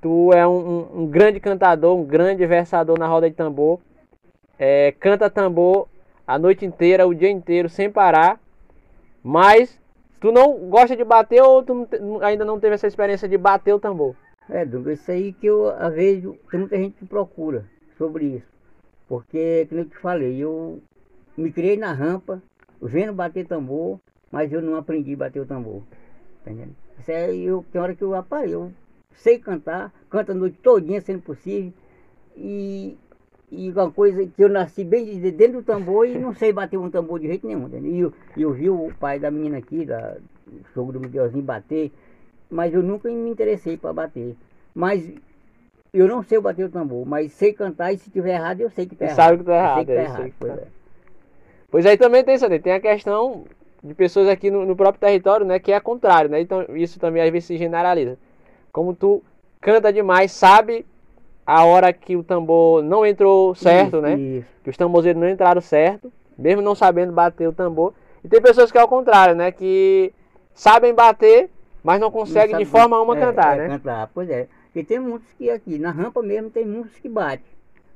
tu 0.00 0.32
é 0.32 0.46
um, 0.46 0.56
um- 0.58 1.02
um 1.02 1.06
grande 1.06 1.38
cantador, 1.38 1.96
um 1.96 2.04
grande 2.04 2.44
versador 2.46 2.98
na 2.98 3.06
roda 3.06 3.28
de 3.30 3.36
tambor. 3.36 3.78
É, 4.62 4.92
canta 5.00 5.30
tambor 5.30 5.88
a 6.26 6.38
noite 6.38 6.66
inteira, 6.66 7.06
o 7.06 7.14
dia 7.14 7.30
inteiro, 7.30 7.66
sem 7.66 7.90
parar. 7.90 8.38
Mas 9.24 9.80
tu 10.20 10.30
não 10.30 10.68
gosta 10.68 10.94
de 10.94 11.02
bater 11.02 11.42
ou 11.42 11.62
tu 11.62 11.88
não 11.98 12.20
ainda 12.22 12.44
não 12.44 12.60
teve 12.60 12.74
essa 12.74 12.86
experiência 12.86 13.26
de 13.26 13.38
bater 13.38 13.72
o 13.72 13.80
tambor? 13.80 14.14
É, 14.50 14.66
Dunga, 14.66 14.92
isso 14.92 15.10
aí 15.10 15.32
que 15.32 15.46
eu, 15.46 15.70
às 15.70 15.94
vezes, 15.94 16.22
tem 16.50 16.60
muita 16.60 16.76
gente 16.76 16.94
que 16.98 17.06
procura 17.06 17.64
sobre 17.96 18.26
isso. 18.26 18.46
Porque, 19.08 19.66
como 19.70 19.80
eu 19.80 19.84
te 19.86 19.96
falei, 19.96 20.36
eu 20.36 20.82
me 21.38 21.50
criei 21.50 21.78
na 21.78 21.94
rampa, 21.94 22.42
vendo 22.82 23.14
bater 23.14 23.46
tambor, 23.46 23.98
mas 24.30 24.52
eu 24.52 24.60
não 24.60 24.76
aprendi 24.76 25.14
a 25.14 25.16
bater 25.16 25.40
o 25.40 25.46
tambor. 25.46 25.82
Tá? 26.44 26.50
Isso 26.98 27.10
aí, 27.10 27.44
eu, 27.44 27.64
tem 27.72 27.80
hora 27.80 27.94
que 27.94 28.04
eu 28.04 28.14
aparei, 28.14 28.54
eu 28.54 28.70
sei 29.14 29.38
cantar, 29.38 29.90
canto 30.10 30.32
a 30.32 30.34
noite 30.34 30.58
todinha, 30.58 31.00
sendo 31.00 31.22
possível, 31.22 31.72
e, 32.36 32.96
e 33.50 33.70
uma 33.70 33.90
coisa 33.90 34.24
que 34.24 34.42
eu 34.42 34.48
nasci 34.48 34.84
bem 34.84 35.04
de 35.04 35.30
dentro 35.32 35.60
do 35.60 35.62
tambor 35.62 36.06
e 36.06 36.16
não 36.16 36.34
sei 36.34 36.52
bater 36.52 36.76
um 36.76 36.90
tambor 36.90 37.18
de 37.18 37.26
jeito 37.26 37.46
nenhum. 37.46 37.68
E 37.82 38.00
eu, 38.00 38.12
eu 38.36 38.52
vi 38.52 38.70
o 38.70 38.92
pai 38.98 39.18
da 39.18 39.30
menina 39.30 39.58
aqui, 39.58 39.84
da, 39.84 40.16
o 40.46 40.72
sogro 40.72 40.92
do 40.92 41.00
Miguelzinho, 41.00 41.42
bater, 41.42 41.90
mas 42.48 42.72
eu 42.72 42.82
nunca 42.82 43.08
me 43.08 43.30
interessei 43.30 43.76
para 43.76 43.92
bater. 43.92 44.36
Mas 44.74 45.10
eu 45.92 46.06
não 46.06 46.22
sei 46.22 46.40
bater 46.40 46.64
o 46.64 46.70
tambor, 46.70 47.04
mas 47.04 47.32
sei 47.32 47.52
cantar 47.52 47.92
e 47.92 47.98
se 47.98 48.08
tiver 48.10 48.34
errado, 48.34 48.60
eu 48.60 48.70
sei 48.70 48.86
que 48.86 48.94
tá 48.94 49.06
errado. 49.06 49.16
sabe 49.16 49.38
que 49.38 49.44
tá 49.44 49.56
errado, 49.56 49.84
que 49.84 49.92
é 49.92 49.94
tá 49.96 50.02
errado. 50.02 50.24
que 50.24 50.34
pois 50.38 50.52
tá. 50.52 50.60
é. 50.60 50.66
Pois 51.70 51.86
aí 51.86 51.96
também 51.96 52.24
tem 52.24 52.34
isso, 52.34 52.60
tem 52.60 52.72
a 52.72 52.80
questão 52.80 53.44
de 53.82 53.94
pessoas 53.94 54.28
aqui 54.28 54.50
no, 54.50 54.64
no 54.64 54.76
próprio 54.76 55.00
território, 55.00 55.46
né, 55.46 55.58
que 55.58 55.72
é 55.72 55.80
contrário, 55.80 56.30
né? 56.30 56.40
Então 56.40 56.64
isso 56.70 57.00
também 57.00 57.22
às 57.22 57.30
vezes 57.30 57.46
se 57.46 57.56
generaliza. 57.56 58.16
Como 58.70 58.94
tu 58.94 59.22
canta 59.60 59.92
demais, 59.92 60.30
sabe 60.30 60.86
a 61.50 61.64
hora 61.64 61.92
que 61.92 62.14
o 62.14 62.22
tambor 62.22 62.80
não 62.80 63.04
entrou 63.04 63.56
certo, 63.56 63.96
Isso, 63.96 64.00
né? 64.00 64.14
Isso. 64.14 64.46
Que 64.62 64.70
os 64.70 64.76
tambozeiros 64.76 65.20
não 65.20 65.28
entraram 65.28 65.60
certo, 65.60 66.12
mesmo 66.38 66.62
não 66.62 66.76
sabendo 66.76 67.12
bater 67.12 67.48
o 67.48 67.52
tambor. 67.52 67.92
E 68.22 68.28
tem 68.28 68.40
pessoas 68.40 68.70
que 68.70 68.78
é 68.78 68.84
o 68.84 68.86
contrário, 68.86 69.34
né? 69.34 69.50
Que 69.50 70.12
sabem 70.54 70.94
bater, 70.94 71.50
mas 71.82 72.00
não 72.00 72.08
conseguem 72.08 72.56
de 72.56 72.64
forma 72.64 72.96
alguma 72.96 73.16
é, 73.16 73.20
cantar, 73.20 73.58
é, 73.58 73.62
né? 73.62 73.68
Cantar, 73.68 74.08
pois 74.14 74.30
é. 74.30 74.46
E 74.76 74.84
tem 74.84 75.00
muitos 75.00 75.26
que 75.32 75.50
aqui, 75.50 75.76
na 75.76 75.90
rampa 75.90 76.22
mesmo, 76.22 76.50
tem 76.50 76.64
muitos 76.64 76.96
que 77.00 77.08
batem, 77.08 77.44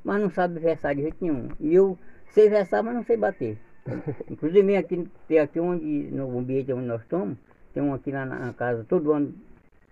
mas 0.03 0.21
não 0.21 0.31
sabem 0.31 0.61
versar 0.61 0.93
de 0.93 1.03
jeito 1.03 1.19
nenhum. 1.21 1.49
E 1.61 1.73
eu 1.73 1.97
sei 2.31 2.49
versar, 2.49 2.83
mas 2.83 2.93
não 2.93 3.05
sei 3.05 3.17
bater. 3.17 3.57
Inclusive 4.29 4.77
aqui, 4.77 5.09
tem 5.29 5.39
aqui 5.39 5.61
onde, 5.61 5.85
no 6.11 6.37
ambiente 6.37 6.73
onde 6.73 6.87
nós 6.87 7.03
estamos, 7.03 7.39
tem 7.73 7.81
um 7.81 7.95
aqui 7.95 8.11
lá 8.11 8.27
na 8.27 8.53
casa, 8.53 8.85
todo 8.89 9.13
ano, 9.13 9.33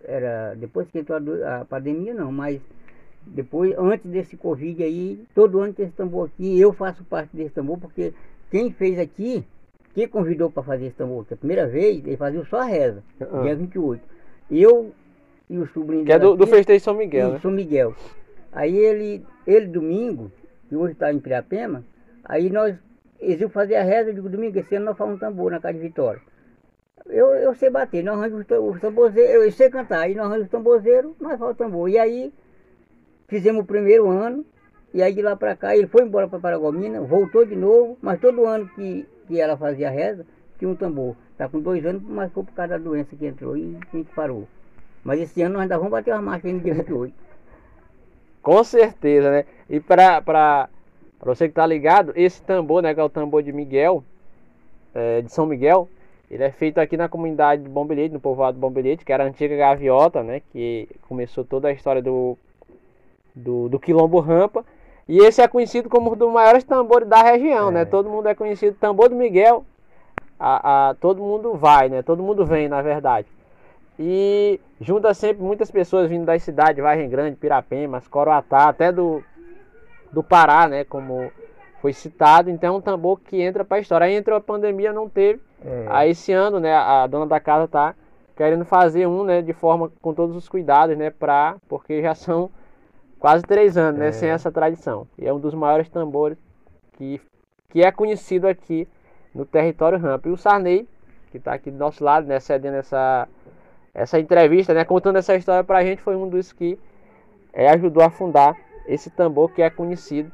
era, 0.02 0.54
depois 0.56 0.88
que 0.90 0.98
entrou 0.98 1.16
a 1.44 1.60
a 1.60 1.64
pandemia 1.64 2.12
não, 2.12 2.32
mas 2.32 2.60
depois, 3.26 3.74
antes 3.78 4.10
desse 4.10 4.36
Covid 4.36 4.82
aí, 4.82 5.24
todo 5.34 5.60
ano 5.60 5.72
tem 5.72 5.86
esse 5.86 5.94
tambor 5.94 6.28
aqui, 6.28 6.58
eu 6.60 6.72
faço 6.72 7.04
parte 7.04 7.34
desse 7.36 7.50
tambor, 7.54 7.78
porque 7.78 8.12
quem 8.50 8.70
fez 8.72 8.98
aqui, 8.98 9.44
quem 9.94 10.06
convidou 10.08 10.50
para 10.50 10.62
fazer 10.62 10.86
esse 10.86 10.96
tambor 10.96 11.22
aqui, 11.22 11.34
a 11.34 11.36
primeira 11.36 11.66
vez, 11.66 12.04
ele 12.06 12.16
fazia 12.16 12.44
só 12.44 12.60
a 12.60 12.64
reza, 12.64 13.02
Ah. 13.20 13.42
dia 13.42 13.54
28. 13.56 14.02
Eu 14.50 14.92
e 15.48 15.58
o 15.58 15.66
sobrinho 15.68 16.04
Que 16.04 16.12
é 16.12 16.18
do, 16.18 16.34
do 16.36 16.46
festejo 16.46 16.78
de 16.78 16.84
São 16.84 16.94
Miguel, 16.94 17.32
né? 17.32 17.38
São 17.40 17.50
Miguel. 17.50 17.94
Aí 18.52 18.76
ele, 18.76 19.24
ele 19.46 19.66
domingo, 19.66 20.30
que 20.68 20.76
hoje 20.76 20.92
está 20.92 21.12
em 21.12 21.18
Pirapema, 21.18 21.84
aí 22.24 22.50
nós, 22.50 22.76
eles 23.20 23.40
iam 23.40 23.48
fazer 23.50 23.76
a 23.76 23.82
reza, 23.82 24.10
eu 24.10 24.14
digo, 24.14 24.28
domingo, 24.28 24.58
esse 24.58 24.74
ano 24.76 24.86
nós 24.86 24.96
fazemos 24.96 25.16
um 25.16 25.20
tambor 25.20 25.50
na 25.50 25.60
casa 25.60 25.74
de 25.74 25.80
Vitória. 25.80 26.20
Eu, 27.06 27.28
eu 27.34 27.54
sei 27.54 27.68
bater, 27.70 28.02
nós 28.04 28.16
arranjamos 28.18 28.42
os 28.42 28.46
tam- 28.46 28.68
os 28.68 28.80
tambozeiros, 28.80 29.44
eu 29.44 29.52
sei 29.52 29.68
cantar, 29.70 30.00
aí 30.00 30.14
nós 30.14 30.26
arranjamos 30.26 30.46
os 30.46 30.50
tambozeiros, 30.50 31.12
nós 31.20 31.32
fazemos 31.32 31.50
o 31.54 31.54
tambor. 31.56 31.88
E 31.88 31.98
aí 31.98 32.32
fizemos 33.32 33.62
o 33.62 33.64
primeiro 33.64 34.10
ano, 34.10 34.44
e 34.92 35.02
aí 35.02 35.14
de 35.14 35.22
lá 35.22 35.34
para 35.34 35.56
cá 35.56 35.74
ele 35.74 35.86
foi 35.86 36.02
embora 36.02 36.28
para 36.28 36.38
Paragomina, 36.38 37.00
voltou 37.00 37.46
de 37.46 37.56
novo, 37.56 37.96
mas 38.02 38.20
todo 38.20 38.44
ano 38.44 38.68
que, 38.74 39.08
que 39.26 39.40
ela 39.40 39.56
fazia 39.56 39.88
reza, 39.88 40.26
tinha 40.58 40.70
um 40.70 40.76
tambor. 40.76 41.16
Está 41.30 41.48
com 41.48 41.58
dois 41.58 41.82
anos, 41.86 42.02
mas 42.02 42.30
foi 42.30 42.44
por 42.44 42.52
causa 42.52 42.76
da 42.76 42.78
doença 42.78 43.16
que 43.16 43.24
entrou 43.24 43.56
e 43.56 43.74
a 43.90 43.96
gente 43.96 44.12
parou. 44.14 44.46
Mas 45.02 45.18
esse 45.18 45.40
ano 45.40 45.54
nós 45.54 45.62
ainda 45.62 45.78
vamos 45.78 45.92
bater 45.92 46.12
uma 46.12 46.20
marcha 46.20 46.46
no 46.46 46.60
dia 46.60 46.74
28. 46.74 47.14
Com 48.42 48.62
certeza, 48.64 49.30
né? 49.30 49.46
E 49.70 49.80
pra 49.80 50.68
você 51.24 51.48
que 51.48 51.54
tá 51.54 51.64
ligado, 51.64 52.12
esse 52.14 52.42
tambor, 52.42 52.82
né, 52.82 52.92
que 52.92 53.00
é 53.00 53.02
o 53.02 53.08
tambor 53.08 53.42
de 53.42 53.50
Miguel, 53.50 54.04
é, 54.94 55.22
de 55.22 55.32
São 55.32 55.46
Miguel, 55.46 55.88
ele 56.30 56.44
é 56.44 56.50
feito 56.50 56.76
aqui 56.78 56.98
na 56.98 57.08
comunidade 57.08 57.62
de 57.62 57.68
Bombilhete, 57.70 58.12
no 58.12 58.20
povoado 58.20 58.56
de 58.56 58.60
Bombilhete, 58.60 59.06
que 59.06 59.12
era 59.12 59.24
a 59.24 59.26
antiga 59.26 59.56
gaviota, 59.56 60.22
né, 60.22 60.42
que 60.52 60.86
começou 61.08 61.44
toda 61.44 61.68
a 61.68 61.72
história 61.72 62.02
do, 62.02 62.36
do, 63.34 63.68
do 63.68 63.78
Quilombo 63.78 64.20
Rampa. 64.20 64.64
E 65.08 65.18
esse 65.18 65.42
é 65.42 65.48
conhecido 65.48 65.88
como 65.88 66.12
um 66.12 66.16
dos 66.16 66.30
maiores 66.32 66.64
tambores 66.64 67.08
da 67.08 67.22
região, 67.22 67.68
É. 67.68 67.72
né? 67.72 67.84
Todo 67.84 68.08
mundo 68.08 68.28
é 68.28 68.34
conhecido, 68.34 68.76
tambor 68.78 69.08
do 69.08 69.16
Miguel, 69.16 69.64
a, 70.38 70.90
a, 70.90 70.94
todo 70.94 71.22
mundo 71.22 71.54
vai, 71.54 71.88
né? 71.88 72.02
Todo 72.02 72.22
mundo 72.22 72.44
vem, 72.46 72.68
na 72.68 72.80
verdade. 72.82 73.26
E 73.98 74.58
junta 74.80 75.12
sempre 75.14 75.42
muitas 75.42 75.70
pessoas 75.70 76.08
vindo 76.08 76.24
das 76.24 76.42
cidades, 76.42 76.82
Vargem 76.82 77.08
Grande, 77.08 77.36
Pirapemas, 77.36 78.08
Coroatá, 78.08 78.68
até 78.68 78.90
do, 78.90 79.22
do 80.10 80.22
Pará, 80.22 80.66
né? 80.68 80.84
Como 80.84 81.30
foi 81.80 81.92
citado. 81.92 82.48
Então 82.48 82.74
é 82.74 82.78
um 82.78 82.80
tambor 82.80 83.20
que 83.20 83.40
entra 83.42 83.64
para 83.64 83.76
a 83.76 83.80
história. 83.80 84.06
Aí 84.06 84.14
entrou 84.14 84.36
a 84.36 84.40
pandemia, 84.40 84.92
não 84.92 85.08
teve. 85.08 85.40
É, 85.64 85.86
Aí 85.90 86.10
esse 86.10 86.32
ano, 86.32 86.58
né? 86.58 86.74
A 86.74 87.06
dona 87.06 87.26
da 87.26 87.38
casa 87.38 87.68
tá 87.68 87.94
querendo 88.36 88.64
fazer 88.64 89.06
um, 89.06 89.24
né? 89.24 89.42
De 89.42 89.52
forma 89.52 89.92
com 90.00 90.14
todos 90.14 90.34
os 90.34 90.48
cuidados, 90.48 90.96
né? 90.96 91.10
Pra, 91.10 91.56
porque 91.68 92.00
já 92.00 92.14
são 92.14 92.50
quase 93.22 93.44
três 93.44 93.76
anos, 93.76 94.00
né? 94.00 94.08
É. 94.08 94.12
Sem 94.12 94.30
essa 94.30 94.50
tradição. 94.50 95.06
E 95.16 95.28
é 95.28 95.32
um 95.32 95.38
dos 95.38 95.54
maiores 95.54 95.88
tambores 95.88 96.36
que, 96.94 97.20
que 97.68 97.80
é 97.80 97.92
conhecido 97.92 98.48
aqui 98.48 98.88
no 99.32 99.46
território 99.46 99.96
Rampa. 99.96 100.28
E 100.28 100.32
o 100.32 100.36
Sarney, 100.36 100.88
que 101.30 101.36
está 101.36 101.52
aqui 101.52 101.70
do 101.70 101.78
nosso 101.78 102.02
lado, 102.02 102.26
né? 102.26 102.40
Cedendo 102.40 102.78
essa, 102.78 103.28
essa 103.94 104.18
entrevista, 104.18 104.74
né? 104.74 104.84
Contando 104.84 105.18
essa 105.18 105.36
história 105.36 105.62
pra 105.62 105.84
gente, 105.84 106.02
foi 106.02 106.16
um 106.16 106.28
dos 106.28 106.52
que 106.52 106.76
é, 107.52 107.70
ajudou 107.70 108.02
a 108.02 108.10
fundar 108.10 108.56
esse 108.88 109.08
tambor 109.08 109.52
que 109.52 109.62
é 109.62 109.70
conhecido 109.70 110.32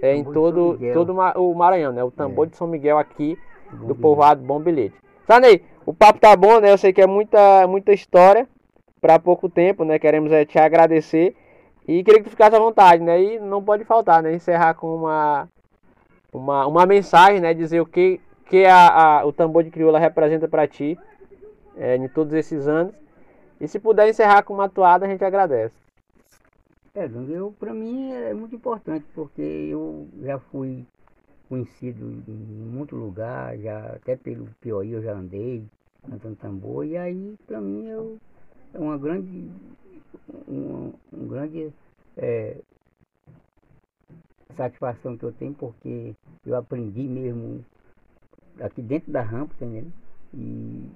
é, 0.00 0.16
em 0.16 0.24
todo, 0.24 0.78
todo 0.94 1.12
o 1.12 1.54
Maranhão, 1.54 1.92
né? 1.92 2.02
O 2.02 2.10
tambor 2.10 2.46
É. 2.46 2.50
de 2.50 2.56
São 2.56 2.66
Miguel 2.66 2.96
aqui 2.96 3.36
do 3.70 3.76
Bombilhete. 3.76 4.00
povoado 4.00 4.42
Bom 4.42 4.60
Bilhete. 4.60 4.96
Sarney, 5.26 5.62
o 5.84 5.92
papo 5.92 6.18
tá 6.18 6.34
bom, 6.34 6.58
né? 6.58 6.72
Eu 6.72 6.78
sei 6.78 6.90
que 6.90 7.02
é 7.02 7.06
muita, 7.06 7.66
muita 7.66 7.92
história 7.92 8.48
para 8.98 9.18
pouco 9.18 9.50
tempo, 9.50 9.84
né? 9.84 9.98
Queremos 9.98 10.32
é, 10.32 10.46
te 10.46 10.58
agradecer 10.58 11.36
e 11.86 12.02
queria 12.04 12.20
que 12.20 12.24
tu 12.28 12.30
ficasse 12.30 12.54
à 12.56 12.58
vontade, 12.58 13.02
né? 13.02 13.20
E 13.22 13.38
não 13.40 13.62
pode 13.62 13.84
faltar, 13.84 14.22
né? 14.22 14.34
Encerrar 14.34 14.74
com 14.74 14.94
uma, 14.94 15.48
uma, 16.32 16.66
uma 16.66 16.86
mensagem, 16.86 17.40
né? 17.40 17.54
Dizer 17.54 17.80
o 17.80 17.86
que, 17.86 18.20
que 18.46 18.64
a, 18.64 19.20
a- 19.20 19.26
o 19.26 19.32
tambor 19.32 19.64
de 19.64 19.70
crioula 19.70 19.98
representa 19.98 20.48
para 20.48 20.66
ti 20.68 20.98
é, 21.76 21.96
em 21.96 22.08
todos 22.08 22.32
esses 22.34 22.68
anos. 22.68 22.94
E 23.60 23.68
se 23.68 23.78
puder 23.78 24.08
encerrar 24.08 24.42
com 24.42 24.54
uma 24.54 24.68
toada, 24.68 25.06
a 25.06 25.08
gente 25.08 25.24
agradece. 25.24 25.74
É, 26.94 27.06
eu, 27.28 27.54
pra 27.58 27.72
mim 27.72 28.12
é 28.12 28.34
muito 28.34 28.54
importante, 28.54 29.06
porque 29.14 29.40
eu 29.40 30.06
já 30.22 30.38
fui 30.38 30.84
conhecido 31.48 32.22
em 32.28 32.32
muito 32.32 32.96
lugar, 32.96 33.56
já, 33.58 33.78
até 33.94 34.16
pelo 34.16 34.46
Piauí 34.60 34.92
eu 34.92 35.02
já 35.02 35.12
andei 35.14 35.64
cantando 36.08 36.36
tambor, 36.36 36.84
e 36.84 36.96
aí 36.96 37.34
pra 37.46 37.60
mim 37.60 37.86
eu, 37.86 38.18
é 38.74 38.78
uma 38.78 38.98
grande, 38.98 39.50
um, 40.48 40.92
um 41.12 41.28
grande 41.28 41.72
é, 42.16 42.56
satisfação 44.56 45.16
que 45.16 45.24
eu 45.24 45.32
tenho, 45.32 45.54
porque 45.54 46.14
eu 46.46 46.56
aprendi 46.56 47.02
mesmo 47.02 47.64
aqui 48.60 48.82
dentro 48.82 49.10
da 49.10 49.22
rampa, 49.22 49.54
entendeu? 49.54 49.90
E 50.34 50.90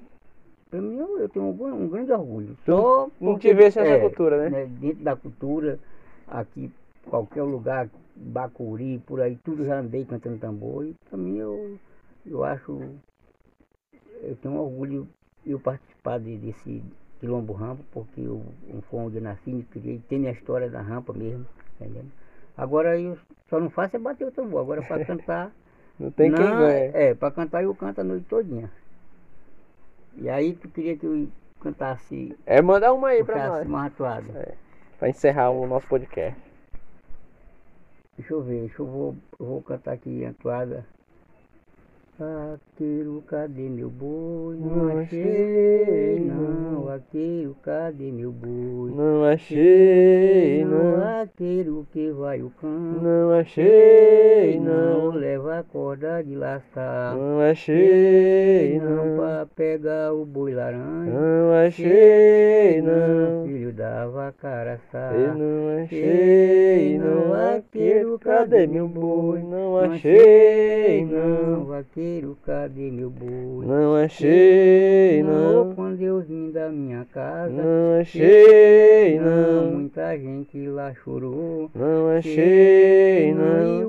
para 0.71 0.81
mim 0.81 0.97
eu, 0.97 1.19
eu 1.19 1.29
tenho 1.29 1.47
um, 1.47 1.75
um, 1.75 1.89
grande 1.89 2.13
orgulho. 2.13 2.57
Só 2.65 3.09
não 3.21 3.39
tivesse 3.39 3.79
essa 3.79 3.89
é, 3.89 4.01
cultura, 4.01 4.49
né? 4.49 4.51
né? 4.51 4.67
Dentro 4.67 5.05
da 5.05 5.17
cultura, 5.17 5.79
aqui, 6.27 6.71
qualquer 7.05 7.43
lugar, 7.43 7.89
Bacuri, 8.15 8.99
por 9.07 9.21
aí, 9.21 9.37
tudo 9.45 9.65
já 9.65 9.79
andei 9.79 10.05
cantando 10.05 10.39
tambor. 10.39 10.87
E 10.87 10.95
para 11.09 11.19
mim 11.19 11.39
eu, 11.39 11.79
eu 12.25 12.45
acho, 12.45 12.81
eu 14.23 14.37
tenho 14.37 14.55
um 14.55 14.59
orgulho 14.59 15.09
eu 15.47 15.61
participar 15.61 16.19
de, 16.19 16.37
desse 16.37 16.83
Quilombo 17.21 17.53
Rampa, 17.53 17.83
porque 17.93 18.21
eu, 18.21 18.43
foi 18.91 19.01
onde 19.01 19.17
eu 19.17 19.23
nasci, 19.23 19.51
me 19.51 19.63
criei, 19.65 20.03
tem 20.09 20.29
a 20.29 20.33
história 20.33 20.69
da 20.69 20.81
rampa 20.81 21.13
mesmo, 21.13 21.47
entendeu? 21.81 22.05
Agora 22.57 22.99
eu 22.99 23.19
só 23.49 23.61
não 23.61 23.71
faço 23.71 23.97
é 23.97 23.99
bater 23.99 24.27
o 24.27 24.33
tambor, 24.33 24.61
agora 24.61 24.83
para 24.83 25.05
cantar. 25.05 25.53
não 25.99 26.11
tem 26.11 26.31
não, 26.31 26.39
quem 26.39 26.47
ganhe. 26.47 26.91
É, 26.95 27.15
para 27.15 27.31
cantar 27.31 27.63
eu 27.63 27.75
canto 27.75 28.01
a 28.01 28.05
noite 28.05 28.27
todinha. 28.27 28.71
E 30.17 30.29
aí 30.29 30.55
tu 30.55 30.69
queria 30.69 30.97
que 30.97 31.07
eu 31.07 31.29
cantasse. 31.61 32.37
É, 32.47 32.63
mandar 32.63 32.93
uma 32.93 33.09
aí 33.09 33.23
pra 33.23 33.49
nós. 33.49 33.67
Uma 33.67 33.87
atuada. 33.87 34.33
É, 34.39 34.55
pra 34.99 35.09
encerrar 35.09 35.51
o 35.51 35.67
nosso 35.67 35.87
podcast. 35.87 36.39
Deixa 38.17 38.33
eu 38.33 38.43
ver, 38.43 38.61
deixa 38.61 38.81
eu 38.81 38.87
vou, 38.87 39.17
eu 39.39 39.47
vou 39.47 39.63
cantar 39.63 39.93
aqui 39.93 40.25
a 40.25 40.31
atuada. 40.31 40.87
Vaqueiro, 42.19 43.23
cadê 43.27 43.69
meu 43.69 43.91
boi? 43.91 44.57
Não 44.57 45.01
achei, 45.01 46.19
não. 46.19 46.85
Vaqueiro, 46.85 47.55
cadê 47.63 48.11
meu 48.11 48.33
boi? 48.33 48.91
Não 48.91 49.23
achei, 49.23 50.65
não. 50.65 50.97
Vaqueiro 50.99 51.87
que 51.93 52.11
vai 52.13 52.41
o 52.41 52.51
cão. 52.59 52.71
Não 52.71 53.33
achei, 53.33 54.59
não. 54.59 55.11
Leva 55.11 55.59
a 55.59 55.63
corda 55.63 56.25
de 56.25 56.35
laçar. 56.35 57.15
Não 57.15 57.39
achei, 57.41 58.81
não. 58.81 59.17
Pra 59.19 59.47
pegar 59.55 60.15
o 60.15 60.25
boi 60.25 60.55
laranja. 60.55 61.11
Não 61.11 61.53
achei, 61.67 62.81
não. 62.81 63.45
Filho 63.45 63.75
da 63.75 64.07
vacaraçá. 64.07 65.13
Eu 65.13 65.35
não 65.35 65.83
achei, 65.85 66.99
não. 66.99 67.29
Vaqueiro, 67.29 68.19
cadê 68.19 68.67
meu 68.67 68.89
boi? 68.89 69.43
Não 69.43 69.77
achei, 69.77 71.05
não. 71.05 71.67
Vaqueiro 71.67 72.06
cadê 72.45 72.91
meu 72.91 73.11
boi? 73.11 73.67
Não 73.67 73.97
achei, 73.97 75.23
não. 75.23 75.75
Quando 75.75 76.01
eu 76.01 76.21
vim 76.21 76.51
da 76.51 76.69
minha 76.69 77.05
casa, 77.13 77.53
não 77.53 78.01
achei, 78.01 79.19
não. 79.19 79.71
Muita 79.73 80.17
gente 80.19 80.67
lá 80.69 80.93
chorou. 80.95 81.71
Não 81.75 82.09
achei, 82.17 83.35
não. 83.35 83.86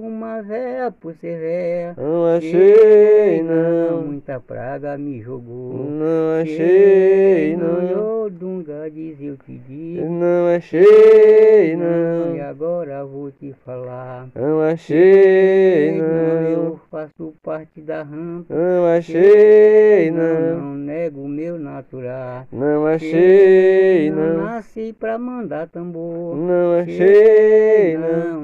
Ser 1.20 1.40
véia. 1.40 1.96
Não 1.98 2.26
achei, 2.26 3.44
não. 3.44 4.04
Muita 4.04 4.40
praga 4.40 4.98
me 4.98 5.22
jogou. 5.22 5.74
Não 5.74 6.42
achei, 6.42 7.56
não. 7.58 8.18
Dunga 8.30 8.90
diz 8.92 9.20
eu 9.22 9.38
te 9.38 9.58
digo. 9.58 10.06
Não 10.06 10.48
achei, 10.56 11.76
não. 11.76 12.36
E 12.36 12.42
agora 12.42 13.04
vou 13.06 13.32
te 13.32 13.54
falar. 13.66 14.28
Não 14.36 14.62
achei, 14.62 15.94
não. 15.94 16.48
Eu 16.48 16.80
faço 16.92 17.34
parte 17.42 17.82
da 17.82 18.04
rampa. 18.04 18.54
Não 18.54 18.86
achei, 18.86 20.12
não. 20.12 20.60
Não 20.60 20.76
nego 20.76 21.22
o 21.22 21.28
meu 21.28 21.58
natural. 21.58 22.46
Não 22.52 22.86
achei, 22.86 24.12
não. 24.12 24.44
Nasci 24.44 24.94
pra 24.94 25.18
mandar 25.18 25.68
tambor. 25.68 26.36
Não 26.36 26.80
achei, 26.80 27.98
não. 27.98 28.37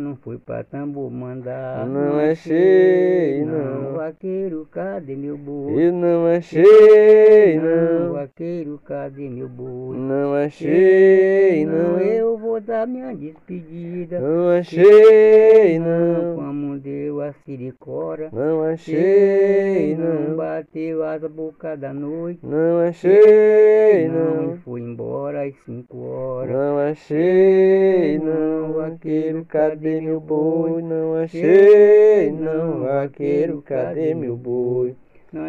Não 0.43 0.45
pra 0.45 0.63
tambor 0.63 1.09
mandar. 1.09 1.87
Não 1.87 2.19
achei, 2.19 3.45
não. 3.45 3.92
Vaqueiro, 4.03 4.67
cadê 4.69 5.15
meu 5.15 5.37
boi? 5.37 5.87
Eu 5.87 5.93
não 5.93 6.27
achei, 6.27 7.57
não. 7.57 8.11
Vaqueiro, 8.11 8.77
cadê 8.83 9.29
meu 9.29 9.47
boi? 9.47 9.95
Não 9.95 10.33
achei, 10.33 11.65
não. 11.65 11.97
Eu 11.99 12.37
vou 12.37 12.59
dar 12.59 12.85
minha 12.85 13.15
despedida. 13.15 14.19
Não 14.19 14.49
achei, 14.49 15.79
não. 15.79 16.35
Como 16.35 16.77
deu 16.79 17.21
a 17.21 17.31
siricora. 17.31 18.29
Não 18.33 18.63
achei, 18.63 19.95
não. 19.95 20.35
Bateu 20.35 21.01
as 21.05 21.21
boca 21.21 21.77
da 21.77 21.93
noite. 21.93 22.45
Não 22.45 22.79
achei, 22.85 24.09
não. 24.09 24.47
Não 24.47 24.57
fui 24.57 24.81
embora 24.81 25.45
às 25.45 25.55
cinco 25.63 25.97
horas. 25.99 26.51
Não 26.51 26.77
achei, 26.77 28.19
não. 28.19 28.73
Vaqueiro, 28.73 29.45
cadê 29.45 30.01
meu 30.01 30.19
boi? 30.19 30.81
Não 30.81 31.15
achei, 31.15 32.31
não. 32.31 32.81
Vaqueiro, 32.81 33.61
cadê 33.61 33.92
meu 34.15 34.35
boi? 34.35 34.95
Não, 35.31 35.45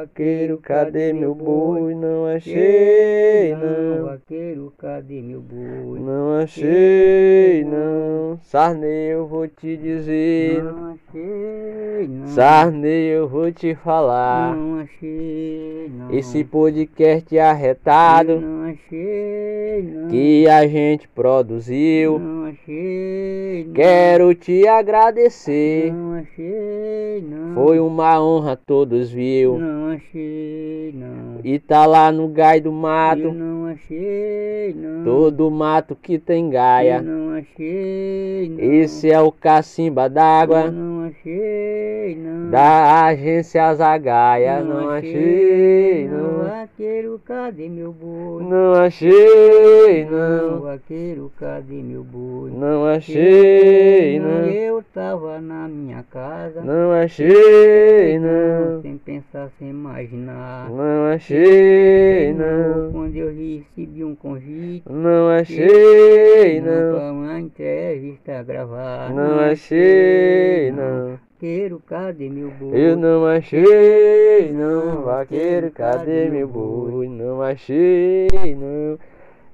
vaqueiro, 0.00 0.58
cadê 0.58 1.12
meu 1.12 1.34
boi? 1.34 1.94
Não 1.94 2.26
achei, 2.26 3.54
não, 3.54 4.06
vaqueiro, 4.06 4.72
cadê 4.78 5.20
meu 5.20 5.42
boi? 5.42 6.00
Não 6.00 6.38
achei, 6.38 7.64
não, 7.64 8.38
Sarney, 8.42 9.12
eu 9.12 9.26
vou 9.26 9.46
te 9.46 9.76
dizer. 9.76 10.62
Não 10.62 10.94
achei, 10.94 12.08
não, 12.08 12.26
Sarney, 12.28 13.08
eu 13.08 13.28
vou 13.28 13.52
te 13.52 13.74
falar. 13.74 14.56
Não 14.56 14.80
achei, 14.80 15.90
não, 15.92 16.10
esse 16.10 16.42
podcast 16.42 17.38
arretado. 17.38 18.40
Não 18.40 18.70
achei, 18.70 19.82
não, 19.82 20.08
que 20.08 20.48
a 20.48 20.66
gente 20.66 21.06
produziu. 21.08 22.18
Não 22.18 22.44
achei, 22.46 23.64
não, 23.66 23.74
quero 23.74 24.34
te 24.34 24.66
agradecer. 24.66 25.92
Não 25.92 26.14
achei, 26.14 27.22
não, 27.28 27.54
foi 27.54 27.78
um 27.78 27.90
uma 27.90 28.22
honra 28.22 28.56
todos 28.56 29.10
viu. 29.10 29.58
Não 29.58 29.89
achei, 29.90 30.92
não. 30.94 31.40
E 31.44 31.58
tá 31.58 31.86
lá 31.86 32.10
no 32.10 32.28
gai 32.28 32.60
do 32.60 32.72
mato. 32.72 33.22
Eu 33.22 33.34
não 33.34 33.66
achei, 33.66 34.74
não. 34.74 35.04
Todo 35.04 35.50
mato 35.50 35.94
que 35.94 36.18
tem 36.18 36.50
gaia. 36.50 36.96
Eu 36.96 37.02
não 37.02 37.34
achei, 37.34 38.48
não. 38.48 38.64
Esse 38.64 39.10
é 39.10 39.20
o 39.20 39.30
cacimba 39.30 40.08
d'água. 40.08 40.62
Eu 40.62 40.72
não 40.72 41.06
achei, 41.06 42.16
não. 42.16 42.50
Da 42.50 43.06
agência 43.06 43.74
Zagaia. 43.74 44.60
Não, 44.60 44.80
não 44.82 44.90
achei, 44.90 46.08
não. 46.08 46.18
não. 46.18 46.50
Vaqueiro, 46.50 47.20
cadê 47.24 47.68
meu 47.68 47.92
boi? 47.92 48.42
Não 48.42 48.72
achei, 48.74 50.04
não. 50.04 50.50
não. 50.50 50.60
Vaqueiro, 50.60 51.32
cadê 51.38 51.82
meu 51.82 52.02
boi? 52.02 52.50
Não 52.50 52.86
achei, 52.86 54.18
não. 54.18 54.46
Eu 54.46 54.82
tava 54.94 55.40
na 55.40 55.68
minha 55.68 56.02
casa. 56.02 56.60
Não 56.60 56.92
achei 56.92 57.20
achei, 57.20 58.18
não. 58.18 58.82
Sem 58.82 58.98
pensar, 58.98 59.50
sem 59.58 59.72
imaginar. 59.80 60.68
Não 60.70 61.06
achei, 61.06 62.34
não. 62.34 62.92
Quando 62.92 63.16
eu 63.16 63.28
recebi 63.28 64.04
um 64.04 64.14
convite. 64.14 64.84
Não 64.88 65.30
achei, 65.30 66.60
não. 66.60 66.98
Para 66.98 67.12
uma 67.12 67.40
entrevista 67.40 68.42
gravar. 68.42 69.12
Não 69.14 69.40
achei, 69.40 70.70
não. 70.72 71.18
Vaqueiro, 71.32 71.82
cadê 71.86 72.28
meu 72.28 72.50
boi? 72.50 72.78
Eu 72.78 72.96
não 72.98 73.24
achei, 73.26 74.52
não. 74.52 75.02
Vaqueiro, 75.02 75.70
cadê 75.70 76.28
meu 76.28 76.46
boi? 76.46 77.08
Não 77.08 77.40
achei, 77.40 78.28
não. 78.54 78.98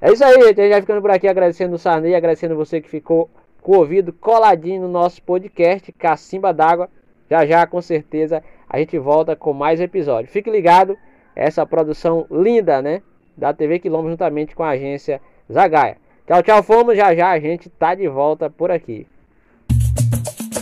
É 0.00 0.12
isso 0.12 0.24
aí, 0.24 0.34
gente. 0.34 0.60
A 0.60 0.64
gente 0.64 0.72
vai 0.72 0.80
ficando 0.80 1.00
por 1.00 1.10
aqui 1.12 1.28
agradecendo 1.28 1.76
o 1.76 1.78
Sarney, 1.78 2.16
agradecendo 2.16 2.56
você 2.56 2.80
que 2.80 2.90
ficou 2.90 3.30
com 3.62 3.72
o 3.72 3.78
ouvido 3.78 4.12
coladinho 4.12 4.82
no 4.82 4.88
nosso 4.88 5.22
podcast 5.22 5.92
Cacimba 5.92 6.52
d'Água. 6.52 6.88
Já 7.30 7.46
já, 7.46 7.66
com 7.66 7.80
certeza, 7.80 8.42
a 8.68 8.78
gente 8.78 8.98
volta 8.98 9.36
com 9.36 9.52
mais 9.52 9.80
episódios. 9.80 10.32
Fique 10.32 10.50
ligado, 10.50 10.96
essa 11.34 11.66
produção 11.66 12.26
linda, 12.30 12.82
né? 12.82 13.02
Da 13.36 13.52
TV 13.52 13.78
Quilombo 13.78 14.08
juntamente 14.08 14.54
com 14.54 14.62
a 14.62 14.70
agência 14.70 15.20
Zagaia. 15.52 15.98
Tchau, 16.26 16.42
tchau, 16.42 16.62
fomos. 16.62 16.96
Já 16.96 17.14
já 17.14 17.30
a 17.30 17.38
gente 17.38 17.68
tá 17.68 17.94
de 17.94 18.08
volta 18.08 18.50
por 18.50 18.70
aqui. 18.70 19.06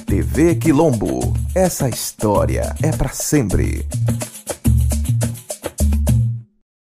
TV 0.07 0.57
Quilombo. 0.57 1.21
Essa 1.55 1.89
história 1.89 2.75
é 2.83 2.97
para 2.97 3.09
sempre. 3.09 3.87